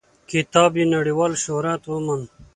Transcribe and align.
کتاب 0.31 0.71
یې 0.79 0.85
نړیوال 0.95 1.33
شهرت 1.43 1.81
وموند. 1.85 2.25